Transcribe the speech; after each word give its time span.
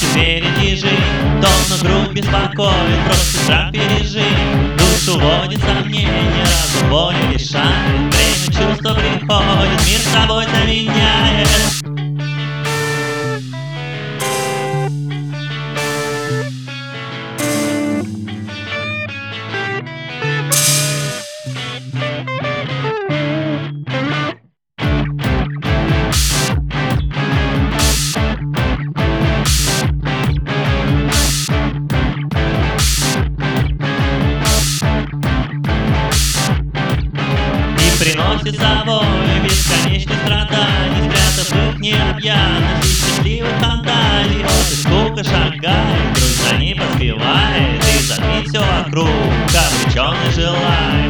Теперь 0.00 0.44
иди 0.44 0.76
жить 0.76 0.98
То 1.40 1.48
на 1.70 1.78
грудь 1.82 2.12
беспокоит, 2.12 3.04
просто 3.06 3.38
страх 3.44 3.72
пережи 3.72 4.24
Душу 4.76 5.18
водит 5.18 5.60
сомнения, 5.60 6.44
разум 6.44 6.90
воли 6.90 7.32
лишает 7.32 8.14
Время 8.14 8.46
чувства 8.46 8.94
приходит, 8.94 9.86
мир 9.86 10.00
с 10.00 10.12
тобой 10.12 10.46
заменяет 10.46 11.77
приносит 37.98 38.54
с 38.54 38.58
собой 38.58 39.04
бесконечные 39.42 40.16
страдания 40.18 41.10
Спрятав 41.10 41.50
их 41.50 41.80
необъятность 41.80 42.84
и 42.84 43.16
счастливых 43.16 43.50
фантазий 43.60 44.44
Вот 44.44 44.72
и 44.72 44.76
скука 44.76 45.24
шагает, 45.24 46.12
грудь 46.14 46.50
за 46.50 46.56
ней 46.56 46.74
поспевает 46.76 47.82
И 47.84 48.02
затмит 48.04 48.48
все 48.48 48.60
вокруг, 48.60 49.08
как 49.52 49.72
обреченный 49.82 50.32
желает 50.32 51.07